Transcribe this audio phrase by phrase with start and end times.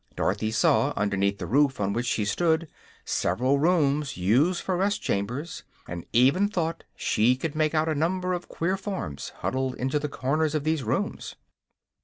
[0.15, 2.67] Dorothy saw, underneath the roof on which she stood,
[3.05, 8.33] several rooms used for rest chambers, and even thought she could make out a number
[8.33, 11.35] of queer forms huddled into the corners of these rooms.